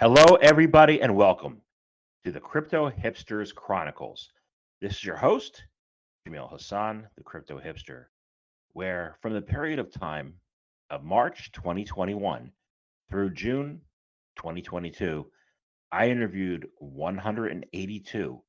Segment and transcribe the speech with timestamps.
[0.00, 1.60] Hello, everybody, and welcome
[2.24, 4.30] to the Crypto Hipsters Chronicles.
[4.80, 5.64] This is your host,
[6.24, 8.04] Jamil Hasan, the Crypto Hipster,
[8.74, 10.34] where from the period of time
[10.90, 12.52] of March 2021
[13.10, 13.80] through June
[14.36, 15.26] 2022,
[15.90, 18.40] I interviewed 182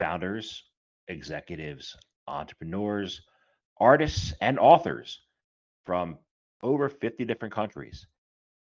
[0.00, 0.64] founders,
[1.06, 1.96] executives,
[2.26, 3.22] entrepreneurs,
[3.78, 5.20] artists, and authors
[5.86, 6.18] from
[6.64, 8.08] over 50 different countries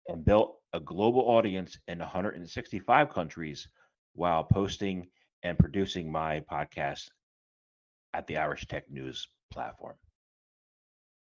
[0.08, 3.68] and built a global audience in 165 countries
[4.14, 5.06] while posting
[5.42, 7.08] and producing my podcast
[8.12, 9.94] at the Irish Tech News platform.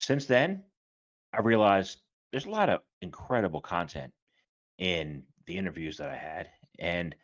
[0.01, 0.65] Since then,
[1.33, 1.99] I realized
[2.31, 4.13] there's a lot of incredible content
[4.79, 7.15] in the interviews that I had, and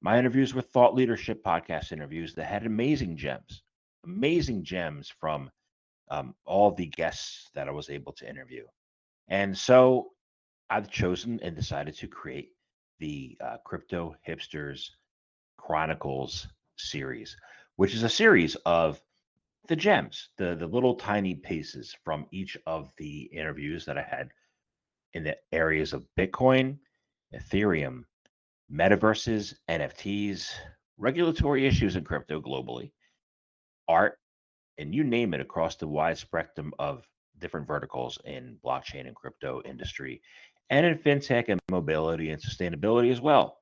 [0.00, 3.62] my interviews with Thought Leadership podcast interviews that had amazing gems,
[4.04, 5.50] amazing gems from
[6.10, 8.64] um, all the guests that I was able to interview.
[9.28, 10.10] And so
[10.70, 12.52] I've chosen and decided to create
[13.00, 14.90] the uh, Crypto Hipsters
[15.56, 16.46] Chronicles
[16.78, 17.36] series,
[17.74, 19.02] which is a series of
[19.66, 24.30] the gems, the the little tiny pieces from each of the interviews that I had
[25.12, 26.78] in the areas of Bitcoin,
[27.34, 28.04] Ethereum,
[28.72, 30.52] metaverses, NFTs,
[30.98, 32.92] regulatory issues in crypto globally,
[33.88, 34.18] art,
[34.78, 37.04] and you name it across the wide spectrum of
[37.40, 40.22] different verticals in blockchain and crypto industry
[40.70, 43.58] and in fintech and mobility and sustainability as well.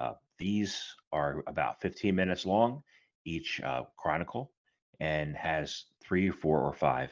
[0.00, 2.82] Uh, these are about 15 minutes long,
[3.24, 4.52] each uh, chronicle,
[5.00, 7.10] and has three, four, or five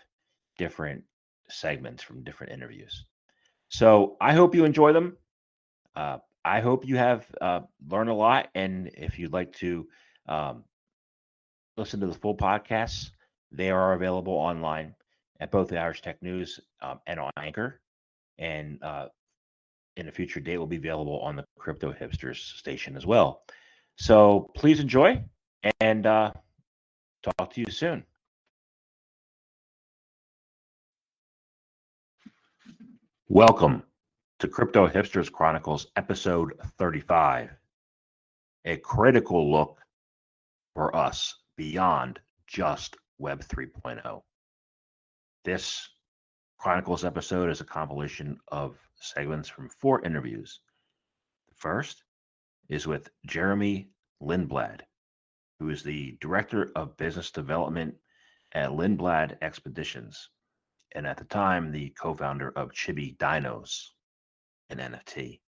[0.58, 1.04] different
[1.48, 3.04] segments from different interviews.
[3.68, 5.16] So I hope you enjoy them.
[5.94, 8.48] Uh, I hope you have uh, learned a lot.
[8.54, 9.86] And if you'd like to
[10.28, 10.64] um,
[11.77, 13.10] listen to the full podcasts,
[13.52, 14.94] they are available online
[15.40, 17.80] at both the Irish Tech News um, and on Anchor.
[18.39, 19.09] And uh,
[19.97, 23.42] in a future date, will be available on the Crypto Hipsters station as well.
[23.97, 25.23] So please enjoy
[25.81, 26.33] and uh,
[27.23, 28.05] talk to you soon.
[33.29, 33.83] Welcome
[34.39, 37.51] to Crypto Hipsters Chronicles, episode 35.
[38.67, 39.79] A critical look
[40.75, 44.23] for us beyond just Web 3.0.
[45.45, 45.89] This
[46.58, 50.61] Chronicles episode is a compilation of segments from four interviews.
[51.48, 52.02] The first
[52.68, 53.90] is with Jeremy
[54.20, 54.80] Lindblad,
[55.61, 57.95] who is the Director of Business Development
[58.52, 60.30] at Lindblad Expeditions,
[60.92, 63.90] and at the time, the co founder of Chibi Dinos,
[64.70, 65.40] an NFT,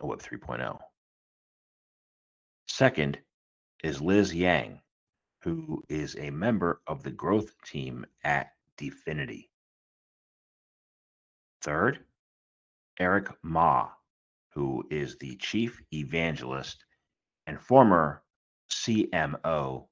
[0.00, 0.80] a Web 3.0.
[2.66, 3.20] Second
[3.84, 4.80] is Liz Yang,
[5.42, 8.48] who is a member of the growth team at
[8.78, 9.48] Dfinity.
[11.66, 11.98] Third,
[13.00, 13.88] Eric Ma,
[14.50, 16.84] who is the chief evangelist
[17.44, 18.22] and former
[18.70, 19.88] CMO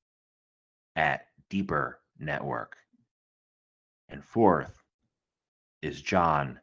[0.95, 2.77] at Deeper Network.
[4.09, 4.73] And fourth
[5.83, 6.61] is John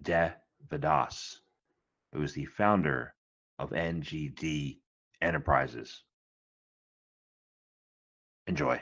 [0.00, 0.36] De
[0.68, 1.40] Vadas,
[2.12, 3.16] who is the founder
[3.58, 4.78] of NGD
[5.20, 6.04] Enterprises.
[8.46, 8.80] Enjoy.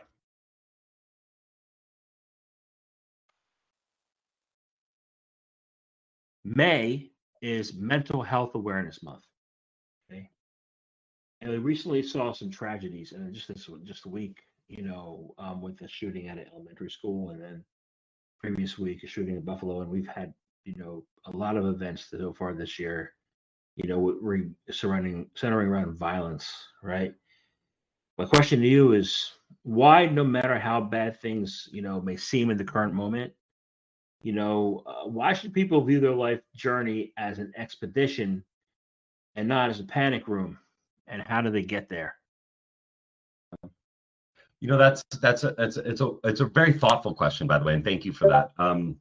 [6.55, 7.11] May
[7.43, 9.25] is Mental Health Awareness Month.
[10.11, 10.31] Okay.
[11.41, 15.61] And we recently saw some tragedies, and just this just a week, you know, um,
[15.61, 17.65] with the shooting at an elementary school, and then
[18.41, 20.33] previous week a shooting in Buffalo, and we've had
[20.65, 23.12] you know a lot of events so far this year.
[23.75, 26.51] You know, we're surrounding centering around violence,
[26.83, 27.12] right?
[28.19, 29.33] My question to you is
[29.65, 33.33] why, no matter how bad things you know may seem in the current moment,
[34.22, 38.44] you know, uh, why should people view their life journey as an expedition
[39.37, 40.59] and not as a panic room?
[41.06, 42.16] And how do they get there?
[44.60, 47.59] You know, that's that's a it's a, it's a it's a very thoughtful question, by
[47.59, 48.53] the way, and thank you for that.
[48.59, 48.97] Um,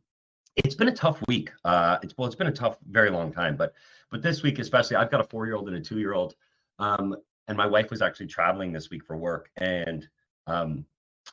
[0.56, 1.50] it's been a tough week.
[1.64, 3.74] Uh, it's well, it's been a tough, very long time, but
[4.12, 6.36] but this week especially, I've got a four-year-old and a two-year-old,
[6.80, 7.16] um,
[7.48, 10.08] and my wife was actually traveling this week for work, and
[10.46, 10.86] um,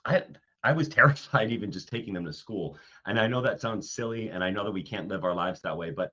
[0.05, 0.23] I
[0.65, 2.77] I was terrified even just taking them to school.
[3.07, 5.61] And I know that sounds silly, and I know that we can't live our lives
[5.63, 6.13] that way, but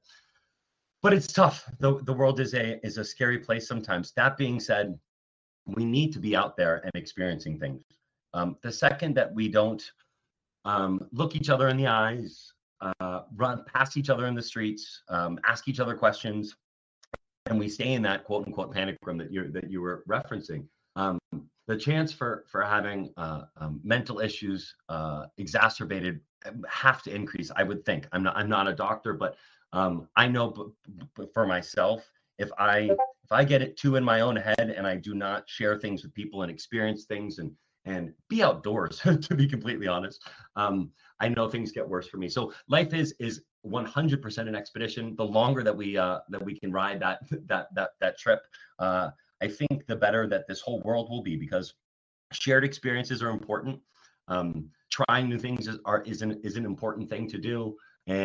[1.01, 1.63] but it's tough.
[1.79, 4.11] The the world is a is a scary place sometimes.
[4.13, 4.97] That being said,
[5.65, 7.81] we need to be out there and experiencing things.
[8.33, 9.83] Um, the second that we don't
[10.65, 15.03] um, look each other in the eyes, uh, run past each other in the streets,
[15.09, 16.55] um, ask each other questions,
[17.45, 20.65] and we stay in that quote unquote panic room that you that you were referencing,
[20.99, 21.19] um,
[21.67, 27.51] the chance for for having uh, um, mental issues uh, exacerbated um, have to increase.
[27.55, 28.07] I would think.
[28.11, 29.35] I'm not I'm not a doctor, but
[29.71, 32.89] um, I know b- b- for myself, if I
[33.23, 36.03] if I get it too in my own head and I do not share things
[36.03, 37.51] with people and experience things and
[37.85, 40.91] and be outdoors, to be completely honest, um,
[41.21, 42.27] I know things get worse for me.
[42.29, 45.15] So life is is 100% an expedition.
[45.15, 48.41] The longer that we uh, that we can ride that that that that trip,
[48.79, 49.09] uh,
[49.41, 51.73] I think the better that this whole world will be because
[52.33, 53.79] shared experiences are important.
[54.27, 57.75] Um, trying new things is are is an is an important thing to do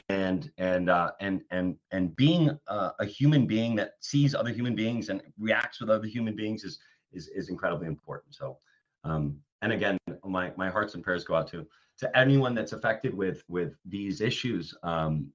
[0.08, 4.74] and and uh, and and and being uh, a human being that sees other human
[4.74, 6.78] beings and reacts with other human beings is
[7.12, 8.34] is is incredibly important.
[8.34, 8.58] So,
[9.04, 11.66] um, and again, my my hearts and prayers go out to
[11.98, 14.74] to anyone that's affected with with these issues.
[14.82, 15.30] Um,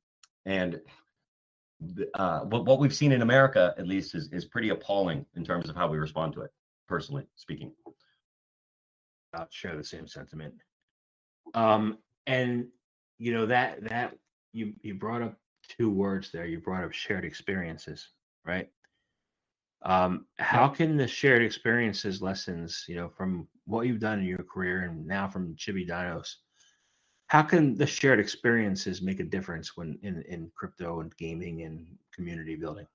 [0.45, 0.79] and
[2.15, 5.69] uh, what what we've seen in America, at least, is is pretty appalling in terms
[5.69, 6.51] of how we respond to it.
[6.87, 7.71] Personally speaking,
[9.33, 10.55] I'll share the same sentiment.
[11.53, 11.97] Um,
[12.27, 12.67] and
[13.17, 14.17] you know that that
[14.51, 15.37] you you brought up
[15.67, 16.45] two words there.
[16.45, 18.09] You brought up shared experiences,
[18.45, 18.69] right?
[19.83, 24.43] Um, how can the shared experiences lessons, you know, from what you've done in your
[24.43, 26.35] career and now from Chibi Dinos,
[27.29, 31.85] how can the shared experiences make a difference when in, in crypto and gaming and
[32.13, 32.87] community building?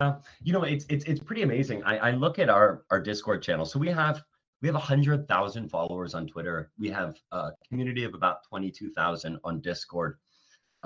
[0.00, 1.82] Uh, you know, it's it's it's pretty amazing.
[1.84, 3.64] I, I look at our our Discord channel.
[3.64, 4.22] So we have
[4.62, 6.70] we have a hundred thousand followers on Twitter.
[6.78, 10.18] We have a community of about twenty two thousand on Discord.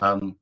[0.00, 0.36] Um,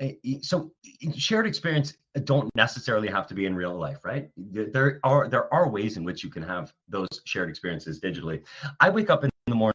[0.00, 0.12] eh,
[0.42, 0.72] so
[1.16, 4.30] shared experience don't necessarily have to be in real life, right?
[4.36, 8.42] There are there are ways in which you can have those shared experiences digitally.
[8.80, 9.73] I wake up in the morning.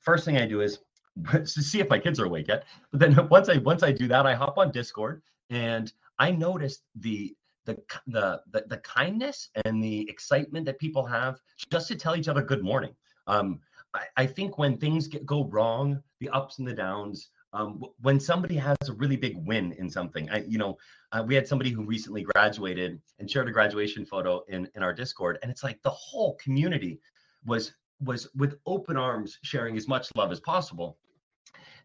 [0.00, 0.78] First thing I do is
[1.32, 2.64] to see if my kids are awake yet.
[2.92, 6.82] But then once I once I do that, I hop on Discord and I notice
[6.94, 7.34] the
[7.64, 7.76] the,
[8.06, 11.40] the the the kindness and the excitement that people have
[11.70, 12.94] just to tell each other good morning.
[13.26, 13.58] Um,
[13.94, 18.20] I, I think when things get go wrong, the ups and the downs, um, when
[18.20, 20.78] somebody has a really big win in something, I, you know,
[21.10, 24.94] uh, we had somebody who recently graduated and shared a graduation photo in in our
[24.94, 27.00] Discord, and it's like the whole community
[27.44, 27.72] was
[28.02, 30.98] was with open arms sharing as much love as possible.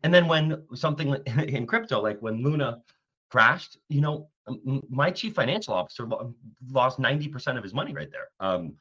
[0.04, 1.16] And then when something
[1.48, 2.82] in crypto, like when Luna
[3.30, 4.30] crashed, you know,
[4.90, 6.08] my chief financial officer
[6.70, 8.28] lost 90% of his money right there.
[8.40, 8.76] Um,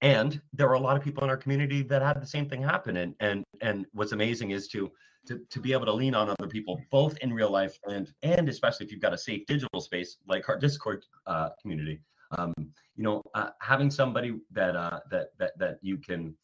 [0.00, 2.62] and there were a lot of people in our community that had the same thing
[2.62, 2.98] happen.
[2.98, 4.92] And and and what's amazing is to
[5.26, 8.48] to to be able to lean on other people, both in real life and and
[8.48, 12.00] especially if you've got a safe digital space like our Discord uh, community.
[12.36, 12.54] Um,
[12.96, 16.34] you know, uh, having somebody that uh, that that that you can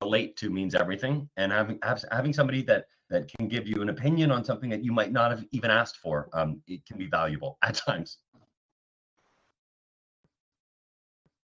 [0.00, 1.78] relate to means everything, and having
[2.10, 5.30] having somebody that that can give you an opinion on something that you might not
[5.30, 6.28] have even asked for.
[6.32, 8.18] Um, it can be valuable at times.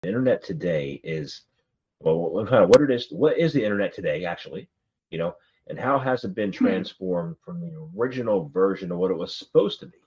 [0.03, 1.43] The internet today is
[2.01, 3.09] well, what it is.
[3.11, 4.69] What is the internet today, actually?
[5.11, 5.35] You know,
[5.69, 6.65] and how has it been hmm.
[6.65, 9.99] transformed from the original version of what it was supposed to be?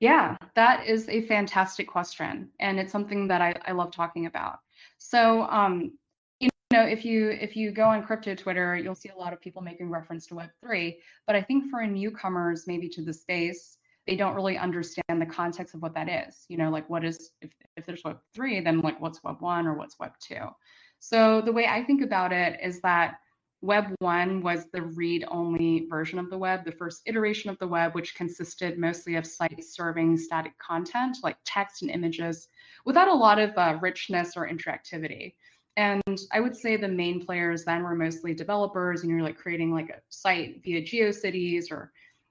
[0.00, 4.58] Yeah, that is a fantastic question, and it's something that I, I love talking about.
[4.98, 5.92] So, um,
[6.40, 9.40] you know, if you if you go on crypto Twitter, you'll see a lot of
[9.40, 10.96] people making reference to Web3.
[11.26, 15.74] But I think for newcomers, maybe to the space, they don't really understand the context
[15.74, 16.44] of what that is.
[16.48, 19.96] You know, like what is if if there's Web3, then like what's Web1 or what's
[19.96, 20.52] Web2?
[20.98, 23.18] So the way I think about it is that
[23.64, 27.66] Web 1 was the read only version of the web, the first iteration of the
[27.66, 32.48] web, which consisted mostly of sites serving static content like text and images
[32.84, 35.32] without a lot of uh, richness or interactivity.
[35.78, 39.72] And I would say the main players then were mostly developers, and you're like creating
[39.72, 41.90] like a site via GeoCities or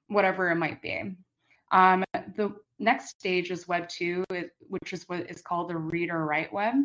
[0.09, 1.15] whatever it might be.
[1.71, 2.03] Um,
[2.35, 4.23] the next stage is Web 2,
[4.69, 6.75] which is what is called the read or write web.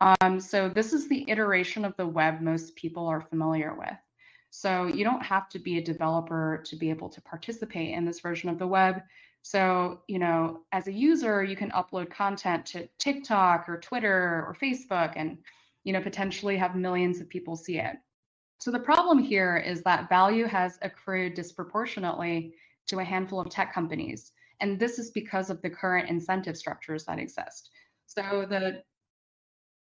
[0.00, 3.96] Um, so this is the iteration of the web most people are familiar with.
[4.50, 8.20] So you don't have to be a developer to be able to participate in this
[8.20, 9.02] version of the web.
[9.42, 14.56] So, you know, as a user, you can upload content to TikTok or Twitter or
[14.60, 15.38] Facebook and
[15.84, 17.96] you know, potentially have millions of people see it.
[18.58, 22.54] So the problem here is that value has accrued disproportionately
[22.86, 24.32] to a handful of tech companies.
[24.60, 27.70] And this is because of the current incentive structures that exist.
[28.06, 28.82] So the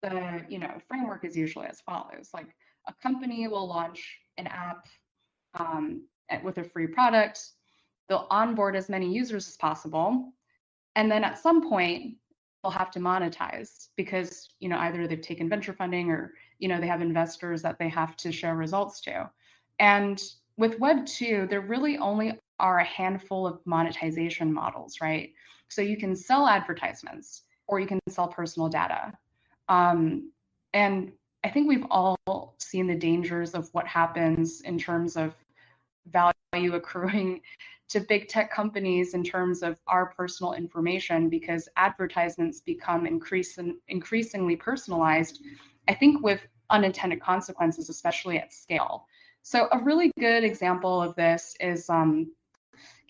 [0.09, 2.49] the you know framework is usually as follows: like
[2.87, 4.87] a company will launch an app
[5.55, 6.03] um,
[6.43, 7.41] with a free product.
[8.09, 10.33] They'll onboard as many users as possible,
[10.95, 12.17] and then at some point
[12.63, 16.81] they'll have to monetize because you know either they've taken venture funding or you know
[16.81, 19.31] they have investors that they have to show results to.
[19.79, 20.23] And
[20.57, 25.33] with web 2 there really only are a handful of monetization models right?
[25.69, 29.13] So you can sell advertisements or you can sell personal data
[29.69, 30.31] um,
[30.73, 31.13] and
[31.45, 35.35] i think we've all seen the dangers of what happens in terms of
[36.07, 37.41] value accruing
[37.89, 44.57] to big tech companies in terms of our personal information because advertisements become increasing, increasingly
[44.57, 45.43] personalized,
[45.87, 46.41] I think with
[46.71, 49.07] unintended consequences, especially at scale.
[49.43, 52.33] So a really good example of this is um,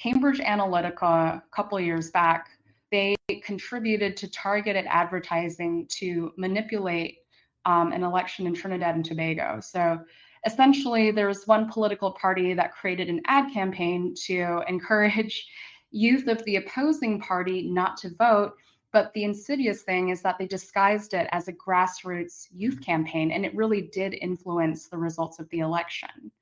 [0.01, 2.49] Cambridge Analytica a couple years back.
[2.91, 7.19] They contributed to targeted advertising to manipulate
[7.65, 9.61] um, an election in Trinidad and Tobago.
[9.61, 10.01] So
[10.47, 15.47] essentially there was one political party that created an ad campaign to encourage
[15.91, 18.55] youth of the opposing party not to vote
[18.93, 23.45] but the insidious thing is that they disguised it as a grassroots youth campaign and
[23.45, 26.33] it really did influence the results of the election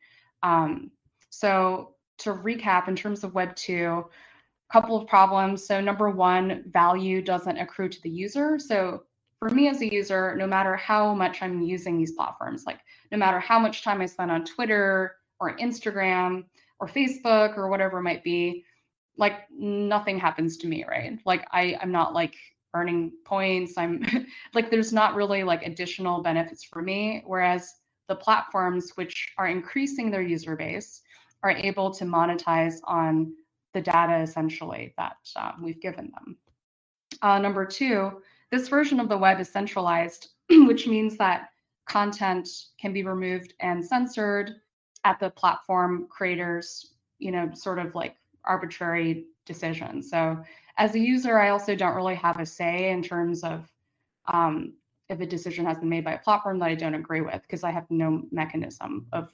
[0.42, 0.90] um,
[1.28, 4.04] so to recap in terms of web 2 a
[4.72, 9.02] couple of problems so number one value doesn't accrue to the user so
[9.42, 12.78] for me as a user, no matter how much I'm using these platforms, like
[13.10, 16.44] no matter how much time I spend on Twitter or Instagram
[16.78, 18.64] or Facebook or whatever it might be,
[19.16, 21.18] like nothing happens to me, right?
[21.26, 22.36] Like I, I'm not like
[22.72, 23.76] earning points.
[23.76, 24.06] I'm
[24.54, 27.24] like there's not really like additional benefits for me.
[27.26, 27.74] Whereas
[28.08, 31.00] the platforms which are increasing their user base
[31.42, 33.34] are able to monetize on
[33.72, 36.36] the data essentially that uh, we've given them.
[37.22, 41.50] Uh, number two, this version of the web is centralized, which means that
[41.88, 42.48] content
[42.80, 44.56] can be removed and censored
[45.04, 50.02] at the platform creators, you know, sort of like arbitrary decision.
[50.02, 50.42] So
[50.78, 53.68] as a user, I also don't really have a say in terms of
[54.26, 54.74] um,
[55.08, 57.64] if a decision has been made by a platform that I don't agree with, because
[57.64, 59.30] I have no mechanism of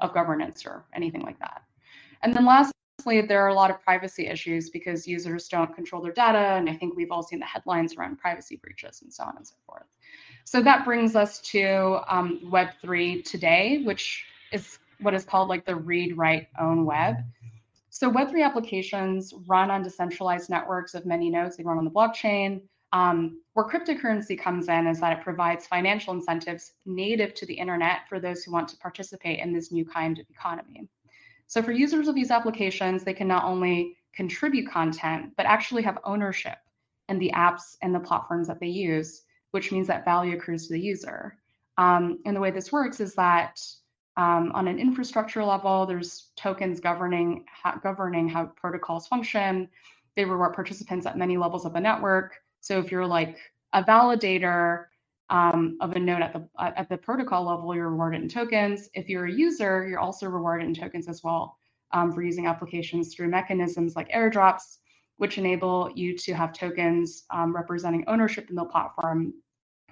[0.00, 1.62] of governance or anything like that.
[2.22, 2.73] And then last
[3.04, 6.38] there are a lot of privacy issues because users don't control their data.
[6.38, 9.46] And I think we've all seen the headlines around privacy breaches and so on and
[9.46, 9.86] so forth.
[10.44, 15.76] So that brings us to um, Web3 today, which is what is called like the
[15.76, 17.16] read, write, own web.
[17.90, 21.56] So Web3 applications run on decentralized networks of many nodes.
[21.56, 22.62] They run on the blockchain.
[22.92, 28.08] Um, where cryptocurrency comes in is that it provides financial incentives native to the internet
[28.08, 30.88] for those who want to participate in this new kind of economy.
[31.54, 35.98] So for users of these applications, they can not only contribute content, but actually have
[36.02, 36.58] ownership
[37.08, 40.72] in the apps and the platforms that they use, which means that value accrues to
[40.72, 41.36] the user.
[41.78, 43.60] Um, and the way this works is that
[44.16, 49.68] um, on an infrastructure level, there's tokens governing how, governing how protocols function.
[50.16, 52.34] They reward participants at many levels of the network.
[52.62, 53.38] So if you're like
[53.72, 54.86] a validator,
[55.30, 58.88] um, of a node at the uh, at the protocol level, you're rewarded in tokens.
[58.94, 61.58] If you're a user, you're also rewarded in tokens as well
[61.92, 64.78] um, for using applications through mechanisms like airdrops,
[65.16, 69.32] which enable you to have tokens um, representing ownership in the platform,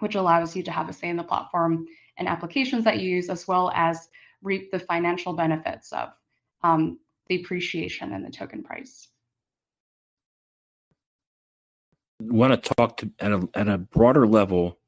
[0.00, 1.86] which allows you to have a say in the platform
[2.18, 4.08] and applications that you use, as well as
[4.42, 6.10] reap the financial benefits of
[6.62, 6.98] um,
[7.28, 9.08] the appreciation in the token price.
[12.20, 14.78] Want to talk to at a, at a broader level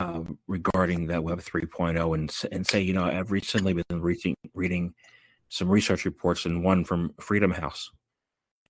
[0.00, 4.94] uh, regarding that Web 3.0 and and say, you know, I've recently been reading reading
[5.48, 7.90] some research reports and one from Freedom House.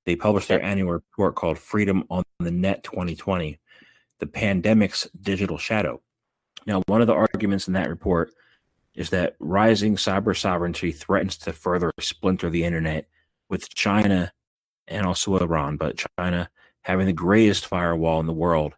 [0.05, 3.59] They published their annual report called Freedom on the Net 2020,
[4.19, 6.01] the pandemic's digital shadow.
[6.67, 8.33] Now, one of the arguments in that report
[8.95, 13.09] is that rising cyber sovereignty threatens to further splinter the internet,
[13.49, 14.33] with China
[14.89, 16.49] and also Iran, but China
[16.83, 18.75] having the greatest firewall in the world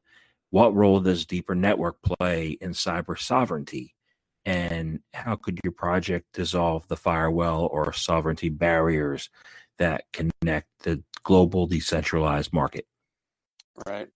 [0.51, 3.95] what role does deeper network play in cyber sovereignty?
[4.45, 9.29] And how could your project dissolve the firewall or sovereignty barriers
[9.79, 12.87] that connect the global decentralized market?
[13.87, 14.09] Right.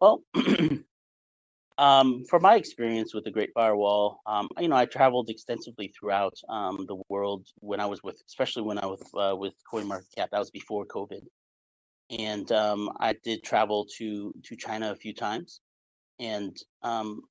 [0.00, 0.22] Well,
[1.78, 6.34] um, from my experience with the Great Firewall, um, you know, I traveled extensively throughout
[6.48, 10.30] um, the world when I was with, especially when I was uh, with CoinMarketCap.
[10.32, 11.22] That was before COVID
[12.10, 15.60] and um, I did travel to to China a few times,
[16.18, 17.22] and um,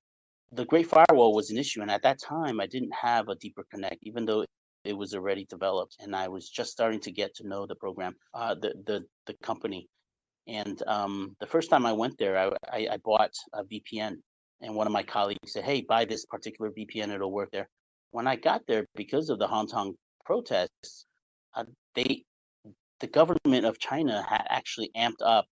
[0.51, 1.81] the Great Firewall was an issue.
[1.81, 4.45] And at that time, I didn't have a deeper connect, even though
[4.83, 8.15] it was already developed, and I was just starting to get to know the program,
[8.33, 9.87] uh, the the the company.
[10.47, 14.17] And um, the first time I went there, I, I, I bought a VPN,
[14.61, 17.69] and one of my colleagues said, "Hey, buy this particular VPN; it'll work there."
[18.11, 21.05] When I got there, because of the Hong Kong protests,
[21.55, 21.63] uh,
[21.95, 22.25] they
[22.99, 25.45] the government of China had actually amped up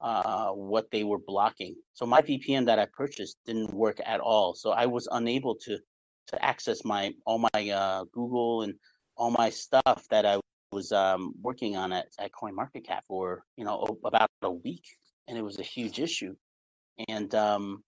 [0.00, 1.74] uh, what they were blocking.
[1.94, 4.54] So my VPN that I purchased didn't work at all.
[4.54, 5.78] So I was unable to
[6.28, 8.74] to access my all my uh, Google and
[9.16, 10.40] all my stuff that I
[10.72, 14.84] was um, working on at, at CoinMarketCap for you know about a week,
[15.28, 16.34] and it was a huge issue.
[17.08, 17.82] And um,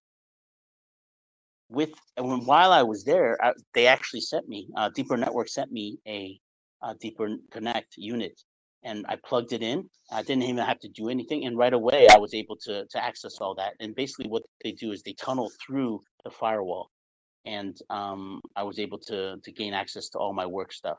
[1.69, 5.73] with when, while I was there, I, they actually sent me uh, Deeper Network sent
[5.73, 6.39] me a
[6.83, 8.41] uh, Deeper Connect unit,
[8.85, 9.89] and I plugged it in.
[10.11, 13.05] I didn't even have to do anything, and right away I was able to to
[13.05, 13.75] access all that.
[13.81, 16.91] And basically, what they do is they tunnel through the firewall,
[17.47, 20.99] and um, I was able to to gain access to all my work stuff.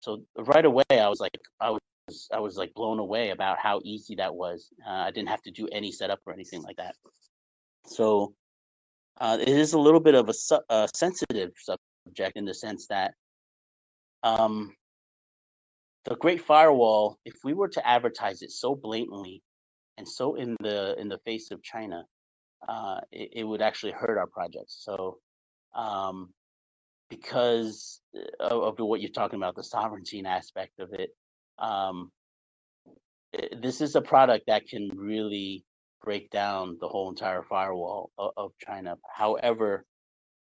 [0.00, 3.80] So right away, I was like, I was I was like blown away about how
[3.84, 4.68] easy that was.
[4.86, 6.94] Uh, I didn't have to do any setup or anything like that.
[7.86, 8.34] So
[9.20, 12.86] uh, it is a little bit of a, su- a sensitive subject in the sense
[12.86, 13.14] that
[14.22, 14.74] um,
[16.04, 19.42] the Great Firewall, if we were to advertise it so blatantly
[19.98, 22.04] and so in the in the face of China,
[22.66, 24.82] uh, it, it would actually hurt our projects.
[24.82, 25.18] So
[25.74, 26.30] um,
[27.10, 31.10] because uh, of, of what you're talking about, the sovereignty aspect of it,
[31.58, 32.10] um,
[33.34, 35.64] eh, this is a product that can really
[36.02, 38.96] break down the whole entire firewall of, of China.
[39.14, 39.84] However,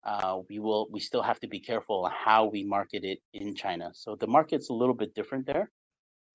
[0.04, 3.90] uh, we will we still have to be careful how we market it in China.
[3.94, 5.70] So the market's a little bit different there.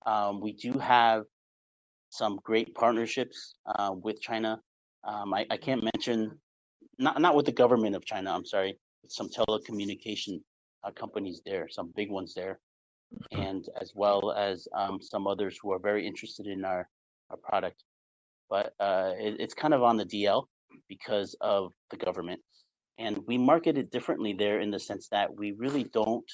[0.06, 1.24] Um, we do have
[2.10, 4.60] some great partnerships uh, with China.
[5.04, 6.38] Um, I, I can't mention
[6.98, 8.32] not not with the government of China.
[8.32, 10.40] I'm sorry, some telecommunication
[10.82, 12.58] uh, companies there, some big ones there,
[13.30, 16.88] and as well as um, some others who are very interested in our
[17.30, 17.84] our product.
[18.48, 20.46] But uh, it, it's kind of on the DL
[20.88, 22.40] because of the government
[23.00, 26.30] and we market it differently there in the sense that we really don't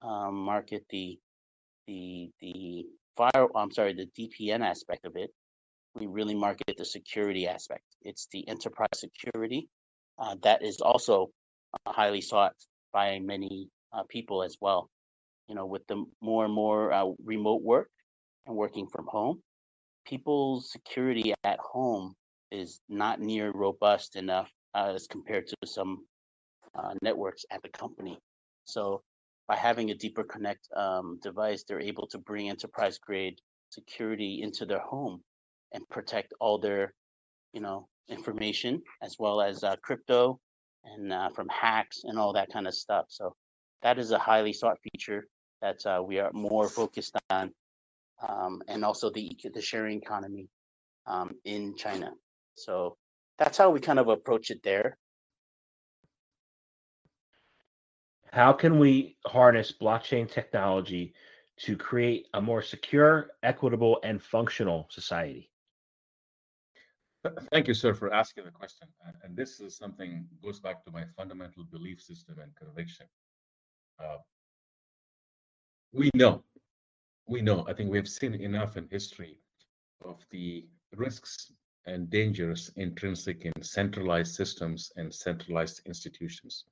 [0.00, 1.18] um, market the
[1.86, 5.30] the the fire i'm sorry the dpn aspect of it.
[5.94, 7.84] We really market the security aspect.
[8.00, 9.68] It's the enterprise security
[10.18, 11.30] uh, that is also
[11.74, 12.54] uh, highly sought
[12.94, 14.88] by many uh, people as well.
[15.48, 17.90] You know with the more and more uh, remote work
[18.46, 19.42] and working from home
[20.06, 22.14] people's security at home
[22.50, 26.06] is not near robust enough uh, as compared to some
[26.74, 28.18] uh, networks at the company.
[28.64, 29.02] So
[29.48, 33.38] by having a deeper connect um, device, they're able to bring enterprise grade
[33.70, 35.20] security into their home
[35.72, 36.92] and protect all their,
[37.52, 40.38] you know, information as well as uh, crypto
[40.84, 43.06] and uh, from hacks and all that kind of stuff.
[43.08, 43.34] So
[43.82, 45.26] that is a highly sought feature
[45.60, 47.52] that uh, we are more focused on,
[48.26, 50.48] um, and also the the sharing economy
[51.06, 52.12] um, in China.
[52.56, 52.96] So
[53.38, 54.98] that's how we kind of approach it there.
[58.32, 61.14] How can we harness blockchain technology
[61.58, 65.50] to create a more secure, equitable, and functional society?
[67.52, 68.88] Thank you, sir, for asking the question.
[69.22, 73.06] And this is something goes back to my fundamental belief system and conviction.
[74.02, 74.16] Uh,
[75.92, 76.42] we know,
[77.28, 77.64] we know.
[77.68, 79.38] I think we have seen enough in history
[80.04, 80.66] of the
[80.96, 81.52] risks
[81.86, 86.64] and dangers intrinsic in centralized systems and centralized institutions.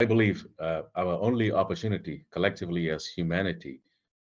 [0.00, 3.80] I believe uh, our only opportunity collectively as humanity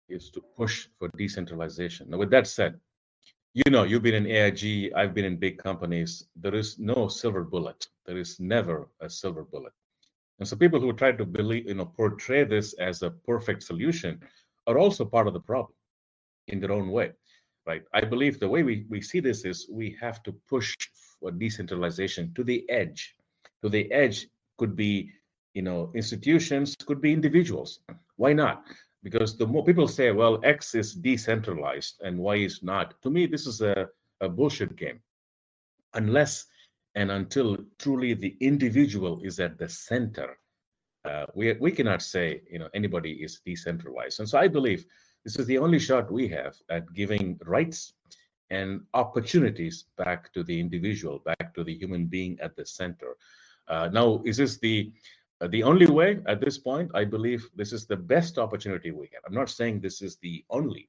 [0.08, 2.10] is to push for decentralization.
[2.10, 2.78] Now, with that said,
[3.54, 6.28] you know, you've been in AIG, I've been in big companies.
[6.36, 7.88] There is no silver bullet.
[8.04, 9.72] There is never a silver bullet.
[10.38, 14.20] And so people who try to believe, you know, portray this as a perfect solution
[14.66, 15.74] are also part of the problem
[16.48, 17.12] in their own way,
[17.66, 17.82] right?
[17.92, 20.74] I believe the way we, we see this is we have to push
[21.20, 23.16] for decentralization to the edge.
[23.62, 25.12] To the edge could be
[25.56, 27.80] you know institutions could be individuals
[28.16, 28.64] why not
[29.02, 33.26] because the more people say well x is decentralized and y is not to me
[33.26, 33.88] this is a,
[34.20, 35.00] a bullshit game
[35.94, 36.44] unless
[36.94, 40.38] and until truly the individual is at the center
[41.06, 44.84] uh, we, we cannot say you know anybody is decentralized and so i believe
[45.26, 47.94] this is the only shot we have at giving rights
[48.50, 53.16] and opportunities back to the individual back to the human being at the center
[53.68, 54.92] uh, now is this the
[55.40, 59.10] uh, the only way at this point, I believe this is the best opportunity we
[59.12, 59.22] have.
[59.26, 60.88] I'm not saying this is the only,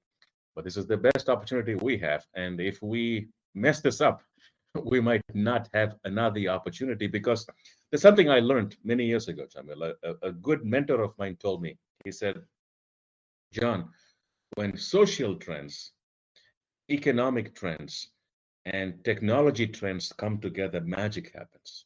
[0.55, 2.25] but this is the best opportunity we have.
[2.33, 4.21] And if we mess this up,
[4.85, 7.45] we might not have another opportunity because
[7.91, 9.93] there's something I learned many years ago, Jamil.
[10.03, 12.41] A, a good mentor of mine told me, he said,
[13.51, 13.89] John,
[14.57, 15.91] when social trends,
[16.89, 18.09] economic trends,
[18.65, 21.85] and technology trends come together, magic happens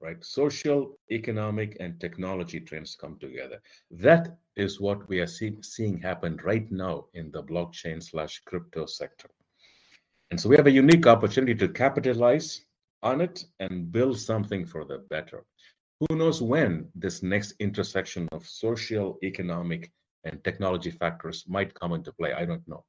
[0.00, 0.24] right?
[0.24, 3.60] Social, economic, and technology trends come together.
[3.90, 8.86] That is what we are see, seeing happen right now in the blockchain slash crypto
[8.86, 9.28] sector.
[10.30, 12.64] And so we have a unique opportunity to capitalize
[13.02, 15.44] on it and build something for the better.
[16.00, 19.92] Who knows when this next intersection of social, economic,
[20.24, 22.32] and technology factors might come into play?
[22.32, 22.84] I don't know.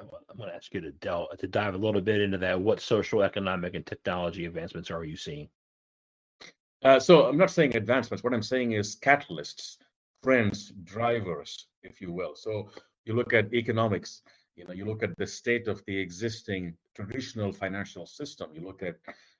[0.00, 2.60] I'm going to ask you to delve to dive a little bit into that.
[2.60, 5.48] What social, economic, and technology advancements are you seeing?
[6.82, 8.24] Uh, so I'm not saying advancements.
[8.24, 9.76] What I'm saying is catalysts,
[10.22, 12.34] trends, drivers, if you will.
[12.34, 12.68] So
[13.04, 14.22] you look at economics.
[14.56, 18.50] You know, you look at the state of the existing traditional financial system.
[18.54, 18.96] You look at,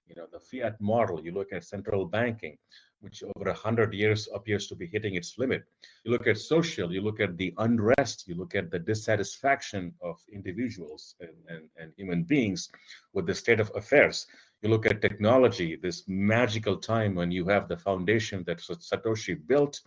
[0.08, 1.24] you know, the fiat model.
[1.24, 2.56] You look at central banking,
[3.00, 5.64] which over a hundred years appears to be hitting its limit.
[6.04, 6.92] You look at social.
[6.92, 8.28] You look at the unrest.
[8.28, 12.70] You look at the dissatisfaction of individuals and, and, and human beings
[13.12, 14.26] with the state of affairs
[14.64, 19.82] you look at technology this magical time when you have the foundation that satoshi built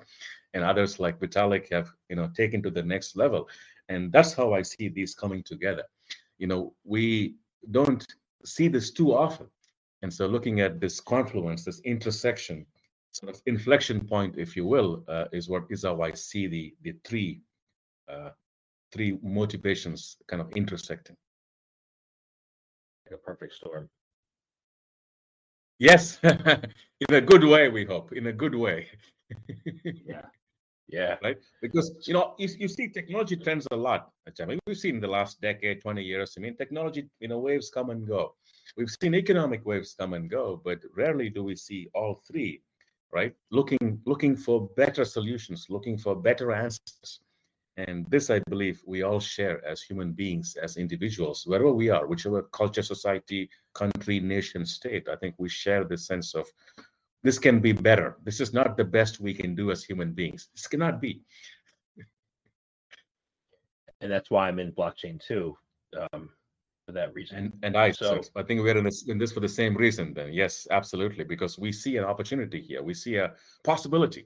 [0.53, 3.49] and others like vitalik have you know taken to the next level
[3.89, 5.83] and that's how i see these coming together
[6.37, 7.35] you know we
[7.71, 8.05] don't
[8.45, 9.47] see this too often
[10.01, 12.65] and so looking at this confluence this intersection
[13.11, 16.75] sort of inflection point if you will uh, is what is how i see the
[16.81, 17.41] the three
[18.09, 18.29] uh,
[18.91, 21.15] three motivations kind of intersecting
[23.09, 23.89] Like a perfect storm.
[25.79, 28.11] Yes, in a good way, we hope.
[28.13, 28.87] In a good way.
[30.05, 30.21] Yeah.
[30.87, 31.15] Yeah.
[31.21, 31.37] Right?
[31.61, 34.09] Because, you know, you, you see technology trends a lot.
[34.41, 36.35] I mean, we've seen the last decade, 20 years.
[36.37, 38.35] I mean, technology, you know, waves come and go.
[38.77, 42.61] We've seen economic waves come and go, but rarely do we see all three,
[43.11, 43.33] right?
[43.51, 47.19] Looking looking for better solutions, looking for better answers.
[47.77, 52.07] And this, I believe, we all share as human beings, as individuals, wherever we are,
[52.07, 55.07] whichever culture, society, country, nation, state.
[55.07, 56.47] I think we share this sense of
[57.27, 58.15] this can be better.
[58.23, 60.47] This is not the best we can do as human beings.
[60.55, 61.23] This cannot be.
[63.99, 65.57] And that's why I'm in blockchain too,
[65.99, 66.29] um,
[66.85, 67.35] for that reason.
[67.37, 69.75] And and I so, So- I think we're in this in this for the same
[69.75, 70.13] reason.
[70.13, 72.81] Then yes, absolutely, because we see an opportunity here.
[72.81, 73.33] We see a
[73.71, 74.23] possibility.